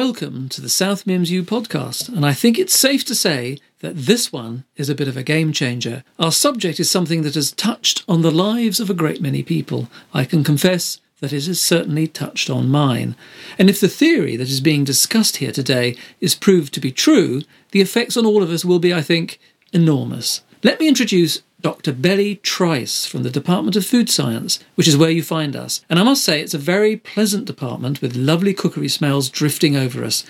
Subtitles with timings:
[0.00, 3.94] Welcome to the South Mims U podcast, and I think it's safe to say that
[3.94, 6.04] this one is a bit of a game changer.
[6.18, 9.90] Our subject is something that has touched on the lives of a great many people.
[10.14, 13.14] I can confess that it has certainly touched on mine.
[13.58, 17.42] And if the theory that is being discussed here today is proved to be true,
[17.72, 19.38] the effects on all of us will be, I think,
[19.70, 20.40] enormous.
[20.62, 21.92] Let me introduce Dr.
[21.92, 25.84] Belly Trice from the Department of Food Science, which is where you find us.
[25.88, 30.04] And I must say, it's a very pleasant department with lovely cookery smells drifting over
[30.04, 30.24] us.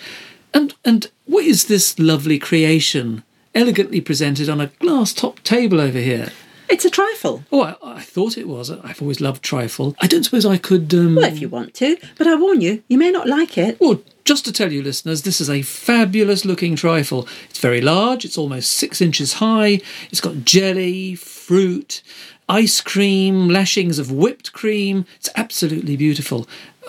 [0.52, 3.22] And, and what is this lovely creation,
[3.54, 6.30] elegantly presented on a glass top table over here?
[6.68, 7.44] It's a trifle.
[7.50, 8.70] Oh, I, I thought it was.
[8.70, 9.96] I've always loved trifle.
[10.00, 10.92] I don't suppose I could.
[10.94, 11.16] Um...
[11.16, 13.78] Well, if you want to, but I warn you, you may not like it.
[13.80, 17.26] Well, just to tell you, listeners, this is a fabulous looking trifle.
[17.48, 19.80] It's very large, it's almost six inches high,
[20.12, 22.00] it's got jelly, fruit,
[22.48, 25.04] ice cream, lashings of whipped cream.
[25.16, 26.46] It's absolutely beautiful.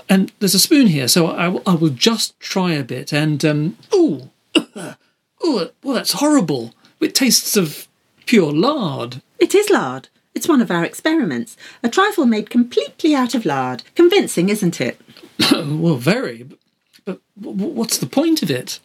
[0.07, 3.11] And there's a spoon here, so I, I will just try a bit.
[3.11, 4.29] And, um, ooh,
[5.43, 6.75] ooh, well, that's horrible.
[6.99, 7.87] It tastes of
[8.27, 9.23] pure lard.
[9.39, 10.09] It is lard.
[10.35, 11.57] It's one of our experiments.
[11.81, 13.81] A trifle made completely out of lard.
[13.95, 15.01] Convincing, isn't it?
[15.51, 16.45] well, very.
[17.05, 18.79] But what's the point of it?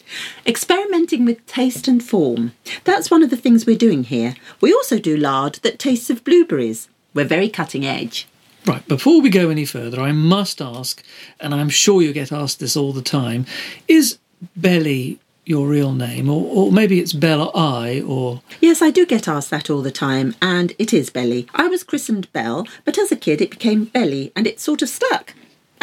[0.47, 2.53] Experimenting with taste and form.
[2.85, 4.35] That's one of the things we're doing here.
[4.61, 6.89] We also do lard that tastes of blueberries.
[7.13, 8.27] We're very cutting edge.
[8.67, 11.05] Right, before we go any further, I must ask,
[11.39, 13.47] and I'm sure you get asked this all the time
[13.87, 14.19] is
[14.57, 18.43] Belly your real name, or, or maybe it's Bella I, or.
[18.61, 21.47] Yes, I do get asked that all the time, and it is Belly.
[21.55, 24.89] I was christened Belle, but as a kid it became Belly, and it sort of
[24.89, 25.35] stuck.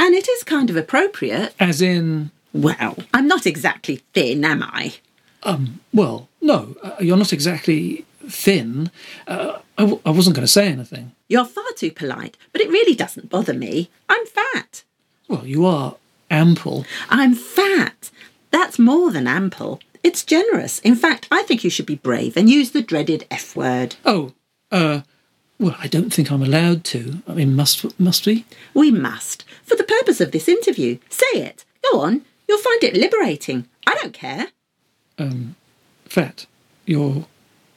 [0.04, 1.56] And it is kind of appropriate.
[1.62, 2.32] As in.
[2.52, 4.96] Well, I'm not exactly thin, am I?
[5.44, 8.92] Um, well, no, uh, you're not exactly thin.
[9.26, 11.14] Uh, I w- I wasn't going to say anything.
[11.30, 13.90] You're far too polite, but it really doesn't bother me.
[14.10, 14.84] I'm fat.
[15.30, 15.96] Well, you are
[16.30, 16.86] ample.
[17.10, 18.12] I'm fat.
[18.52, 19.80] That's more than ample.
[20.04, 20.80] It's generous.
[20.80, 23.96] In fact, I think you should be brave and use the dreaded F word.
[24.06, 24.34] Oh,
[24.70, 25.02] uh,
[25.64, 27.24] well, I don't think I'm allowed to.
[27.26, 28.46] I mean, must must we?
[28.74, 30.98] We must, for the purpose of this interview.
[31.10, 31.64] Say it.
[31.90, 32.26] Go on.
[32.48, 33.68] You'll find it liberating.
[33.88, 34.48] I don't care.
[35.18, 35.56] Um,
[36.04, 36.48] fat.
[36.86, 37.26] You're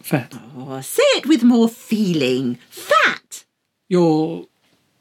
[0.01, 0.35] fat.
[0.57, 2.59] Oh, say it with more feeling.
[2.71, 3.45] Fat.
[3.89, 4.47] You're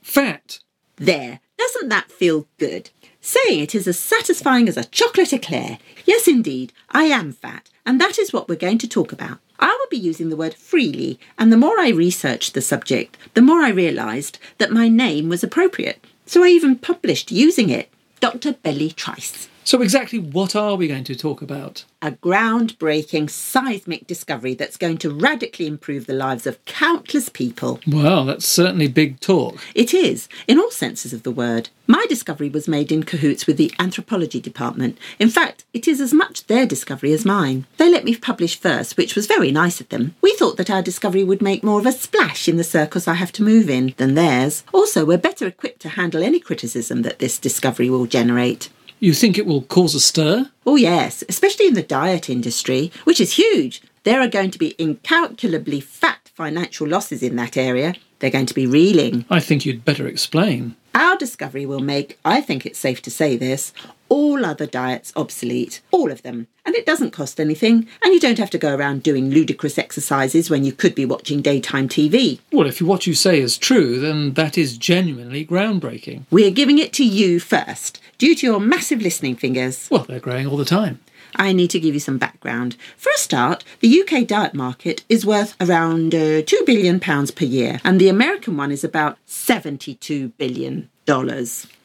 [0.03, 0.59] fat.
[0.97, 1.39] There.
[1.57, 2.91] Doesn't that feel good?
[3.19, 5.79] Saying it is as satisfying as a chocolate eclair.
[6.05, 9.39] Yes, indeed, I am fat, and that is what we're going to talk about.
[9.59, 13.41] I will be using the word freely, and the more I researched the subject, the
[13.41, 16.03] more I realised that my name was appropriate.
[16.25, 17.89] So I even published using it
[18.19, 18.53] Dr.
[18.53, 19.47] Belly Trice.
[19.67, 21.85] So, exactly what are we going to talk about?
[21.99, 27.79] A groundbreaking seismic discovery that's going to radically improve the lives of countless people.
[27.87, 29.59] Well, that's certainly big talk.
[29.73, 31.69] It is, in all senses of the word.
[31.87, 34.99] My discovery was made in cahoots with the anthropology department.
[35.17, 37.65] In fact, it is as much their discovery as mine.
[37.77, 40.13] They let me publish first, which was very nice of them.
[40.21, 43.15] We thought that our discovery would make more of a splash in the circles I
[43.15, 44.63] have to move in than theirs.
[44.71, 48.69] Also, we're better equipped to handle any criticism that this discovery will generate.
[48.99, 50.49] You think it will cause a stir?
[50.65, 53.81] Oh, yes, especially in the diet industry, which is huge.
[54.03, 57.95] There are going to be incalculably fat financial losses in that area.
[58.19, 59.25] They're going to be reeling.
[59.29, 60.75] I think you'd better explain.
[60.93, 63.73] Our discovery will make, I think it's safe to say this,
[64.07, 65.81] all other diets obsolete.
[65.91, 66.47] All of them.
[66.65, 70.49] And it doesn't cost anything, and you don't have to go around doing ludicrous exercises
[70.49, 72.39] when you could be watching daytime TV.
[72.51, 76.23] Well, if what you say is true, then that is genuinely groundbreaking.
[76.31, 79.87] We're giving it to you first, due to your massive listening fingers.
[79.91, 80.99] Well, they're growing all the time.
[81.35, 82.77] I need to give you some background.
[82.97, 87.81] For a start, the UK diet market is worth around uh, £2 billion per year,
[87.83, 90.89] and the American one is about $72 billion.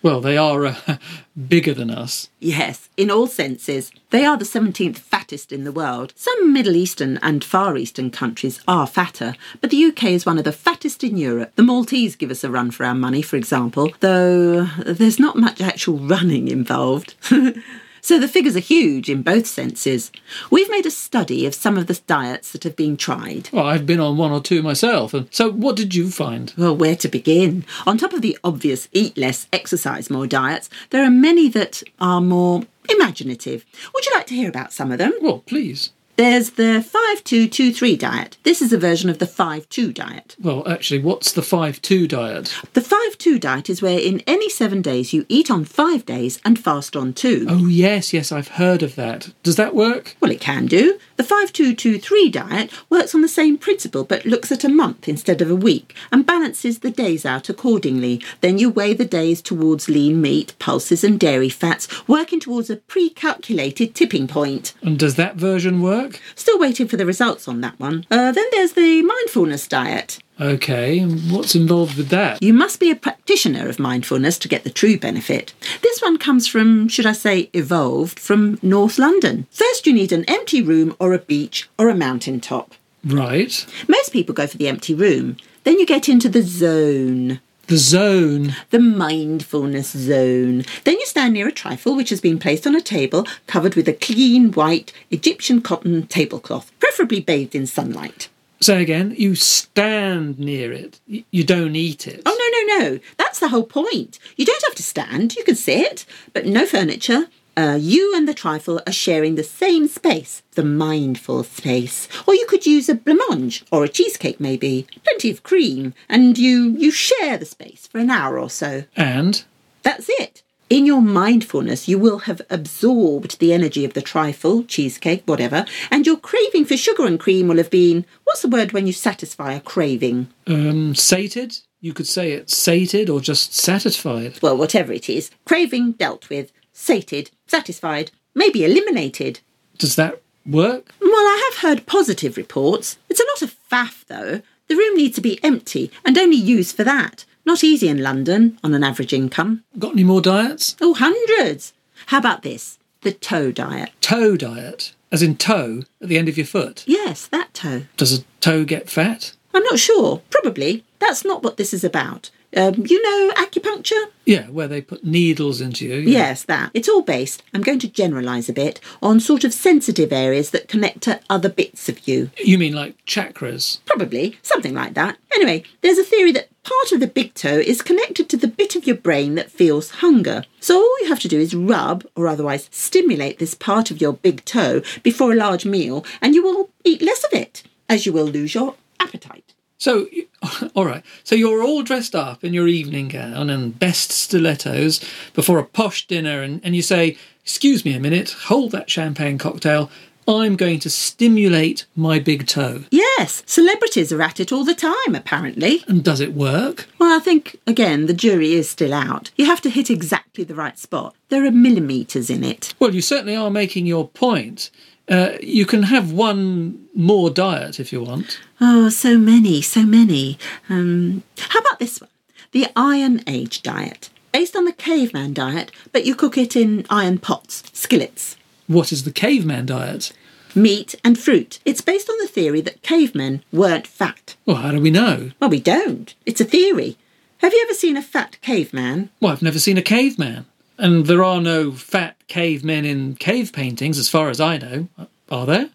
[0.03, 0.75] Well, they are uh,
[1.49, 2.31] bigger than us.
[2.39, 3.93] Yes, in all senses.
[4.11, 6.13] They are the 17th fattest in the world.
[6.17, 10.45] Some Middle Eastern and Far Eastern countries are fatter, but the UK is one of
[10.45, 11.53] the fattest in Europe.
[11.57, 15.61] The Maltese give us a run for our money, for example, though there's not much
[15.61, 17.15] actual running involved.
[18.03, 20.11] So the figures are huge in both senses.
[20.51, 23.51] We've made a study of some of the diets that have been tried.
[23.53, 25.15] Well, I've been on one or two myself.
[25.31, 26.53] So what did you find?
[26.57, 27.65] Well, where to begin?
[27.87, 32.21] On top of the obvious eat less, exercise more diets, there are many that are
[32.21, 33.65] more imaginative.
[33.95, 35.13] Would you like to hear about some of them?
[35.21, 35.93] Well, please.
[36.21, 38.37] There's the 5223 diet.
[38.43, 40.37] This is a version of the 5-2 diet.
[40.39, 42.55] Well, actually, what's the 5 2 diet?
[42.75, 46.59] The 5-2 diet is where in any seven days you eat on five days and
[46.59, 47.47] fast on two.
[47.49, 49.33] Oh, yes, yes, I've heard of that.
[49.43, 50.15] Does that work?
[50.21, 50.99] Well, it can do.
[51.17, 55.51] The 5223 diet works on the same principle but looks at a month instead of
[55.51, 58.23] a week and balances the days out accordingly.
[58.43, 62.77] Then you weigh the days towards lean meat, pulses, and dairy fats, working towards a
[62.77, 64.75] pre calculated tipping point.
[64.83, 66.10] And does that version work?
[66.35, 68.07] Still waiting for the results on that one.
[68.11, 70.19] Uh, then there's the mindfulness diet.
[70.41, 72.43] Okay, and what's involved with that?
[72.43, 75.53] You must be a practitioner of mindfulness to get the true benefit.
[75.83, 79.47] This one comes from, should I say, evolved from North London.
[79.51, 82.75] First, you need an empty room or a beach or a mountain top.
[83.05, 83.67] Right.
[83.87, 85.37] Most people go for the empty room.
[85.65, 87.41] Then you get into the zone.
[87.71, 88.57] The zone.
[88.71, 90.65] The mindfulness zone.
[90.83, 93.87] Then you stand near a trifle which has been placed on a table covered with
[93.87, 98.29] a clean white Egyptian cotton tablecloth, preferably bathed in sunlight.
[98.61, 100.99] Say again, you stand near it.
[101.07, 102.23] You don't eat it.
[102.27, 102.37] Oh,
[102.69, 103.01] no, no, no.
[103.19, 104.19] That's the whole point.
[104.37, 107.29] You don't have to stand, you can sit, but no furniture.
[107.61, 112.09] Uh, you and the trifle are sharing the same space, the mindful space.
[112.27, 114.87] Or you could use a blancmange or a cheesecake, maybe.
[115.05, 118.85] Plenty of cream, and you, you share the space for an hour or so.
[118.97, 119.45] And
[119.83, 120.43] That's it.
[120.71, 126.07] In your mindfulness, you will have absorbed the energy of the trifle, cheesecake, whatever, and
[126.07, 129.53] your craving for sugar and cream will have been what's the word when you satisfy
[129.53, 130.29] a craving?
[130.47, 131.59] um, sated?
[131.83, 134.39] You could say it's sated or just satisfied.
[134.41, 139.41] Well, whatever it is, craving dealt with, sated, satisfied, maybe eliminated.
[139.77, 140.93] Does that work?
[141.01, 142.97] Well, I have heard positive reports.
[143.09, 144.43] It's a lot of faff, though.
[144.69, 147.25] The room needs to be empty and only used for that.
[147.45, 149.65] Not easy in London on an average income.
[149.79, 150.77] Got any more diets?
[150.81, 151.73] Oh, hundreds.
[152.07, 152.79] How about this?
[153.01, 153.91] The toe diet.
[154.01, 156.85] Toe diet, as in toe at the end of your foot.
[156.87, 157.83] Yes, that toe.
[157.97, 159.33] Does a toe get fat?
[159.53, 160.23] I'm not sure.
[160.31, 160.85] Probably.
[161.01, 162.31] That's not what this is about.
[162.57, 164.07] Um, you know acupuncture?
[164.25, 165.97] Yeah, where they put needles into you.
[165.97, 166.71] Yes, that.
[166.75, 170.69] It's all based, I'm going to generalise a bit, on sort of sensitive areas that
[170.69, 172.31] connect to other bits of you.
[172.39, 173.79] You mean like chakras?
[173.87, 175.17] Probably, something like that.
[175.35, 178.77] Anyway, there's a theory that part of the big toe is connected to the bit
[178.77, 180.45] of your brain that feels hunger.
[180.61, 184.13] So all you have to do is rub, or otherwise stimulate this part of your
[184.13, 188.13] big toe before a large meal, and you will eat less of it, as you
[188.13, 189.55] will lose your appetite.
[189.81, 190.07] So,
[190.77, 191.03] all right.
[191.25, 195.01] So you're all dressed up in your evening gown and best stilettos
[195.33, 199.39] before a posh dinner, and, and you say, Excuse me a minute, hold that champagne
[199.39, 199.91] cocktail.
[200.29, 202.85] I'm going to stimulate my big toe.
[202.91, 205.83] Yes, celebrities are at it all the time, apparently.
[205.89, 206.87] And does it work?
[206.99, 209.31] Well, I think, again, the jury is still out.
[209.35, 211.17] You have to hit exactly the right spot.
[211.31, 212.75] There are millimetres in it.
[212.79, 214.71] Well, you certainly are making your point.
[215.09, 218.39] Uh, you can have one more diet if you want.
[218.61, 220.39] Oh, so many, so many.
[220.69, 222.11] Um, how about this one?
[222.53, 224.11] The Iron Age diet.
[224.33, 228.37] Based on the caveman diet, but you cook it in iron pots, skillets.
[228.69, 230.13] What is the caveman diet?
[230.55, 231.59] Meat and fruit.
[231.65, 234.37] It's based on the theory that cavemen weren't fat.
[234.47, 235.31] Well, how do we know?
[235.41, 236.15] Well, we don't.
[236.27, 236.97] It's a theory.
[237.39, 239.11] Have you ever seen a fat caveman?
[239.21, 240.47] Well, I've never seen a caveman.
[240.81, 244.89] And there are no fat cavemen in cave paintings, as far as I know.
[245.31, 245.69] Are there?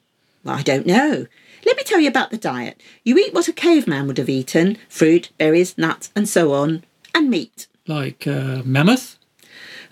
[0.44, 1.28] I don't know.
[1.64, 2.82] Let me tell you about the diet.
[3.04, 7.30] You eat what a caveman would have eaten fruit, berries, nuts, and so on, and
[7.30, 7.68] meat.
[7.86, 9.20] Like uh, mammoth?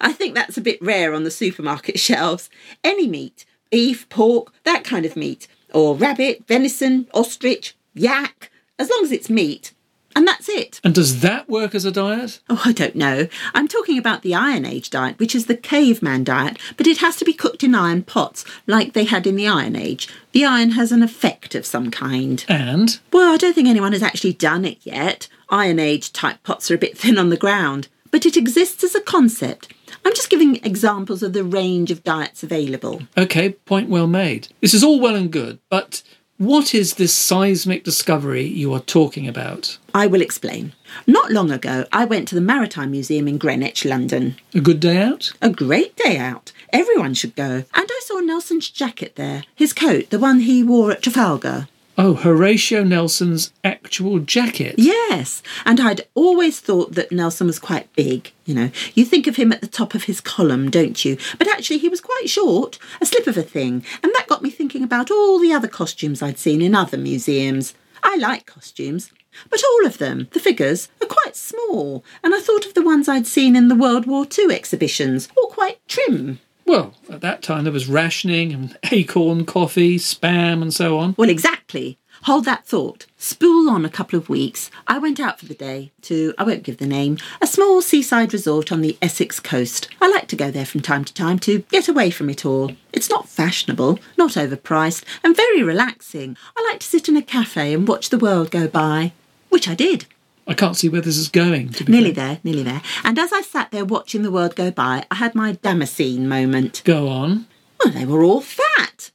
[0.00, 2.48] I think that's a bit rare on the supermarket shelves.
[2.82, 9.04] Any meat, beef, pork, that kind of meat, or rabbit, venison, ostrich, yak, as long
[9.04, 9.74] as it's meat.
[10.16, 10.80] And that's it.
[10.82, 12.40] And does that work as a diet?
[12.48, 13.28] Oh, I don't know.
[13.54, 17.16] I'm talking about the Iron Age diet, which is the caveman diet, but it has
[17.16, 20.08] to be cooked in iron pots, like they had in the Iron Age.
[20.32, 22.44] The iron has an effect of some kind.
[22.48, 25.28] And Well, I don't think anyone has actually done it yet.
[25.50, 28.94] Iron Age type pots are a bit thin on the ground, but it exists as
[28.94, 29.72] a concept.
[30.04, 33.02] I'm just giving examples of the range of diets available.
[33.18, 34.48] okay, point well made.
[34.62, 36.02] This is all well and good, but
[36.38, 39.78] what is this seismic discovery you are talking about?
[39.94, 40.74] I will explain.
[41.06, 44.36] Not long ago, I went to the Maritime Museum in Greenwich, London.
[44.54, 45.32] A good day out?
[45.40, 46.52] A great day out.
[46.72, 47.64] Everyone should go.
[47.74, 51.68] And I saw Nelson's jacket there, his coat, the one he wore at Trafalgar.
[51.98, 54.74] Oh, Horatio Nelson's actual jacket.
[54.76, 58.32] Yes, and I'd always thought that Nelson was quite big.
[58.44, 61.16] You know, you think of him at the top of his column, don't you?
[61.38, 64.50] But actually, he was quite short, a slip of a thing, and that got me
[64.50, 67.72] thinking about all the other costumes I'd seen in other museums.
[68.02, 69.10] I like costumes,
[69.48, 73.08] but all of them, the figures, are quite small, and I thought of the ones
[73.08, 76.40] I'd seen in the World War II exhibitions, all quite trim.
[76.66, 81.14] Well, at that time there was rationing and acorn coffee, spam, and so on.
[81.16, 81.98] Well, exactly.
[82.22, 83.06] Hold that thought.
[83.16, 84.68] Spool on a couple of weeks.
[84.88, 88.32] I went out for the day to, I won't give the name, a small seaside
[88.32, 89.88] resort on the Essex coast.
[90.00, 92.72] I like to go there from time to time to get away from it all.
[92.92, 96.36] It's not fashionable, not overpriced, and very relaxing.
[96.56, 99.12] I like to sit in a cafe and watch the world go by.
[99.48, 100.06] Which I did.
[100.46, 101.74] I can't see where this is going.
[101.88, 102.26] Nearly fair.
[102.26, 102.82] there, nearly there.
[103.02, 106.82] And as I sat there watching the world go by, I had my Damascene moment.
[106.84, 107.46] Go on.
[107.82, 109.10] Well, they were all fat.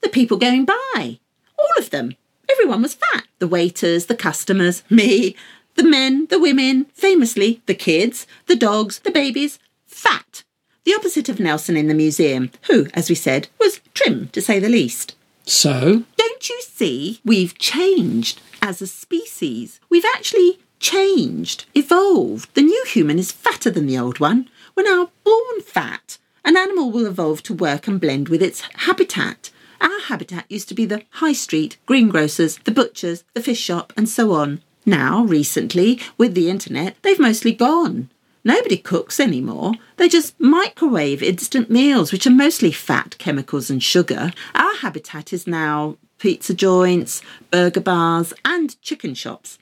[0.00, 1.20] The people going by.
[1.58, 2.16] All of them.
[2.50, 3.24] Everyone was fat.
[3.38, 5.36] The waiters, the customers, me,
[5.76, 9.58] the men, the women, famously, the kids, the dogs, the babies.
[9.86, 10.42] Fat.
[10.84, 14.58] The opposite of Nelson in the museum, who, as we said, was trim, to say
[14.58, 15.14] the least.
[15.44, 17.20] So, Don't you see?
[17.24, 19.80] We've changed as a species.
[19.88, 22.52] We've actually changed, evolved.
[22.54, 24.50] The new human is fatter than the old one.
[24.74, 26.18] We're now born fat.
[26.44, 29.50] An animal will evolve to work and blend with its habitat.
[29.80, 34.08] Our habitat used to be the high street, greengrocers, the butchers, the fish shop, and
[34.08, 34.60] so on.
[34.84, 38.10] Now, recently, with the internet, they've mostly gone.
[38.44, 39.74] Nobody cooks anymore.
[39.98, 44.32] They just microwave instant meals, which are mostly fat, chemicals, and sugar.
[44.56, 47.22] Our habitat is now pizza joints,
[47.52, 49.58] burger bars, and chicken shops.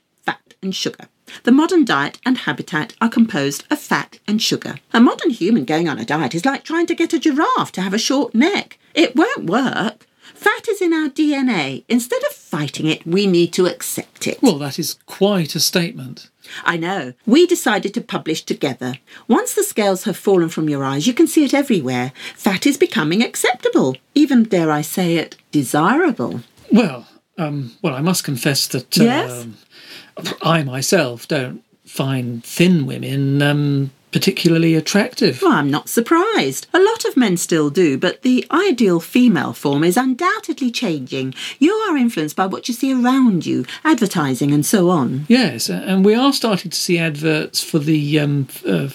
[0.62, 1.09] And sugar.
[1.45, 4.75] The modern diet and habitat are composed of fat and sugar.
[4.93, 7.81] A modern human going on a diet is like trying to get a giraffe to
[7.81, 8.79] have a short neck.
[8.95, 10.07] It won't work.
[10.35, 11.85] Fat is in our DNA.
[11.88, 14.43] Instead of fighting it, we need to accept it.
[14.43, 16.29] well, that is quite a statement.
[16.64, 17.14] I know.
[17.25, 18.95] We decided to publish together.
[19.29, 22.12] Once the scales have fallen from your eyes, you can see it everywhere.
[22.37, 26.40] Fat is becoming acceptable, even, dare I say it, desirable.
[26.71, 27.07] Well,
[27.38, 29.31] um, well, I must confess that Yes?
[29.43, 29.57] um,
[30.43, 35.40] I myself don't find thin women um, particularly attractive.
[35.43, 36.67] Well, I'm not surprised.
[36.75, 41.35] A lot of men still do, but the ideal female form is undoubtedly changing.
[41.59, 45.26] You are influenced by what you see around you, advertising and so on.
[45.29, 48.88] Yes, and we are starting to see adverts for the um, uh,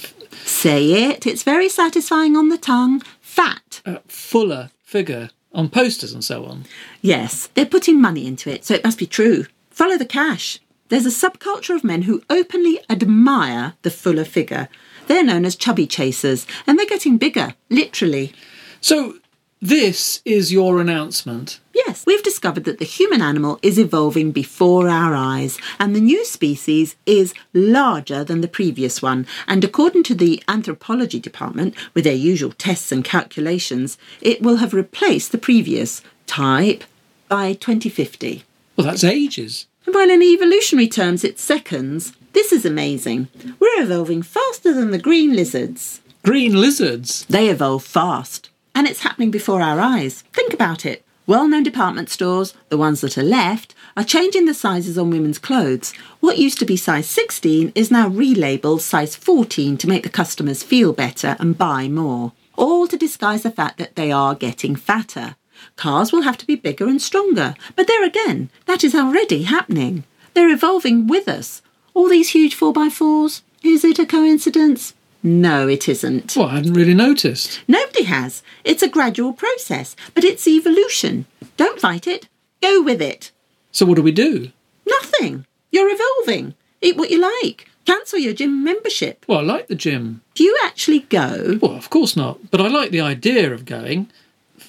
[0.44, 3.02] Say it, it's very satisfying on the tongue.
[3.22, 3.82] Fat.
[3.86, 6.66] uh, fuller figure on posters and so on.
[7.02, 9.46] Yes, they're putting money into it, so it must be true.
[9.72, 10.60] Follow the cash.
[10.89, 14.70] There's a subculture of men who openly admire the fuller figure.
[15.08, 18.34] They're known as chubby chasers, and they're getting bigger, literally.
[18.82, 19.15] So,
[19.62, 21.60] this is your announcement.
[21.74, 26.24] Yes, we've discovered that the human animal is evolving before our eyes, and the new
[26.24, 29.25] species is larger than the previous one.
[29.48, 34.74] And according to the anthropology department, with their usual tests and calculations, it will have
[34.74, 36.84] replaced the previous type
[37.27, 38.44] by 2050.
[38.77, 39.65] Well, that's ages.
[39.88, 42.13] Well, in evolutionary terms, it's seconds.
[42.34, 43.27] This is amazing.
[43.60, 46.01] We're evolving faster than the green lizards.
[46.24, 47.24] Green lizards.
[47.25, 50.24] They evolve fast, and it's happening before our eyes.
[50.34, 51.04] Think about it.
[51.27, 55.38] Well known department stores, the ones that are left, are changing the sizes on women's
[55.38, 55.94] clothes.
[56.20, 60.63] What used to be size 16 is now relabeled size 14 to make the customers
[60.63, 62.34] feel better and buy more.
[62.58, 65.36] All to disguise the fact that they are getting fatter.
[65.76, 70.04] Cars will have to be bigger and stronger, but there again, that is already happening.
[70.34, 71.62] They're evolving with us.
[71.94, 74.94] All these huge 4x4s, is it a coincidence?
[75.24, 76.36] No, it isn't.
[76.36, 77.62] Well, I hadn't really noticed.
[77.68, 78.44] Nobody has.
[78.64, 81.26] It's a gradual process, but it's evolution.
[81.58, 82.28] Don't fight it.
[82.62, 83.32] Go with it.
[83.72, 84.52] So, what do we do?
[84.86, 85.46] Nothing.
[85.72, 86.54] You're evolving.
[86.82, 87.68] Eat what you like.
[87.86, 89.26] Cancel your gym membership.
[89.28, 90.22] Well, I like the gym.
[90.36, 91.60] Do you actually go?
[91.62, 92.52] Well, of course not.
[92.52, 94.12] But I like the idea of going.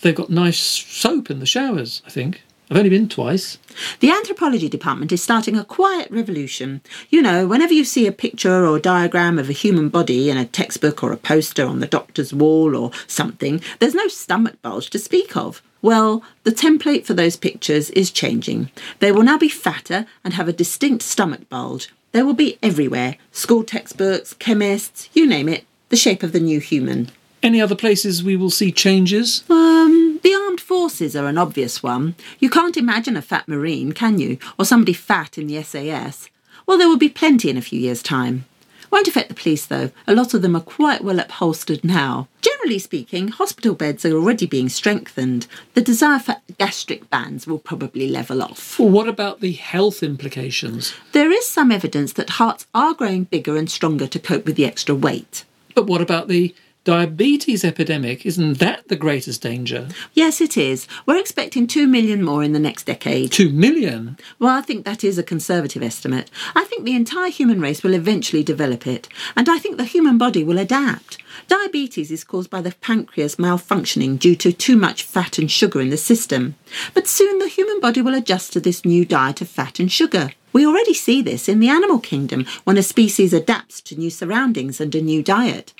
[0.00, 2.42] They've got nice soap in the showers, I think.
[2.70, 3.58] I've only been twice.
[4.00, 6.80] The anthropology department is starting a quiet revolution.
[7.10, 10.44] You know, whenever you see a picture or diagram of a human body in a
[10.44, 14.98] textbook or a poster on the doctor's wall or something, there's no stomach bulge to
[14.98, 15.62] speak of.
[15.80, 18.70] Well, the template for those pictures is changing.
[18.98, 21.92] They will now be fatter and have a distinct stomach bulge.
[22.10, 26.58] They will be everywhere school textbooks, chemists, you name it, the shape of the new
[26.58, 27.10] human.
[27.42, 29.44] Any other places we will see changes?
[29.48, 32.14] Um, the armed forces are an obvious one.
[32.40, 34.38] You can't imagine a fat Marine, can you?
[34.58, 36.28] Or somebody fat in the SAS.
[36.66, 38.44] Well, there will be plenty in a few years' time.
[38.90, 39.90] Won't affect the police, though.
[40.06, 42.28] A lot of them are quite well upholstered now.
[42.40, 45.46] Generally speaking, hospital beds are already being strengthened.
[45.74, 48.78] The desire for gastric bands will probably level off.
[48.78, 50.94] Well, what about the health implications?
[51.12, 54.64] There is some evidence that hearts are growing bigger and stronger to cope with the
[54.64, 55.44] extra weight.
[55.74, 56.54] But what about the
[56.86, 59.88] diabetes epidemic, isn't that the greatest danger?
[60.14, 60.86] Yes, it is.
[61.04, 63.32] We're expecting 2 million more in the next decade.
[63.32, 64.16] Two million?
[64.38, 66.30] Well, I think that is a conservative estimate.
[66.54, 70.16] I think the entire human race will eventually develop it, and I think the human
[70.16, 71.18] body will adapt.
[71.48, 75.90] Diabetes is caused by the pancreas malfunctioning due to too much fat and sugar in
[75.90, 76.54] the system.
[76.94, 80.30] But soon the human body will adjust to this new diet of fat and sugar.
[80.52, 84.80] We already see this in the animal kingdom when a species adapts to new surroundings
[84.80, 85.74] and a new diet.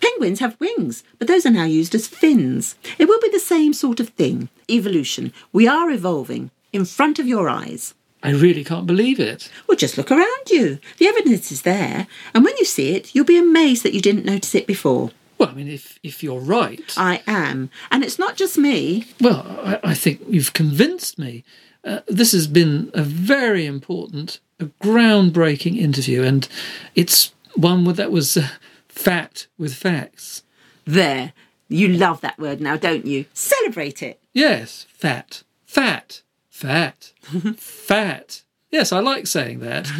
[0.00, 2.76] Penguins have wings, but those are now used as fins.
[2.98, 4.48] It will be the same sort of thing.
[4.70, 5.32] Evolution.
[5.52, 7.94] We are evolving in front of your eyes.
[8.22, 9.48] I really can't believe it.
[9.66, 10.78] Well, just look around you.
[10.98, 14.24] The evidence is there, and when you see it, you'll be amazed that you didn't
[14.24, 15.12] notice it before.
[15.38, 16.92] Well, I mean, if, if you're right.
[16.96, 17.70] I am.
[17.92, 19.06] And it's not just me.
[19.20, 21.44] Well, I, I think you've convinced me.
[21.84, 26.48] Uh, this has been a very important, a groundbreaking interview, and
[26.96, 28.48] it's one that was uh,
[28.88, 30.42] fat with facts.
[30.84, 31.32] There.
[31.68, 33.26] You love that word now, don't you?
[33.34, 34.20] Celebrate it.
[34.32, 35.42] Yes, fat.
[35.66, 36.22] Fat.
[36.48, 37.12] Fat.
[37.56, 38.42] fat.
[38.70, 39.90] Yes, I like saying that.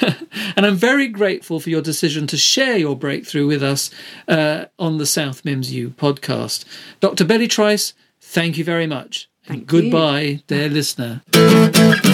[0.56, 3.90] and I'm very grateful for your decision to share your breakthrough with us
[4.26, 6.64] uh, on the South Mims U podcast.
[7.00, 7.24] Dr.
[7.24, 9.30] Betty Trice, thank you very much.
[9.44, 11.22] Thank and goodbye, dear listener.